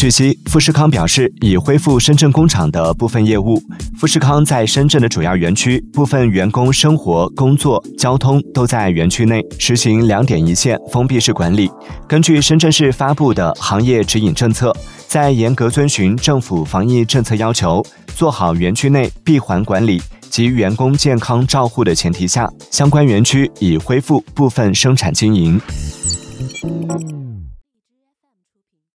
[0.00, 3.62] 据悉富士康表示已恢复深圳工厂的部分业务。
[3.98, 11.70] 富士康在深圳的主要园区部分员工生活工作交通都在园区内实行两点一线封闭式管理。
[12.08, 14.74] 根据深圳市发布的行业指引政策
[15.06, 17.84] 在严格遵循政府防疫政策要求
[18.16, 25.60] 做好园区内闭环管理及员工健康照护的前提下相关园区已恢复部分生产经营。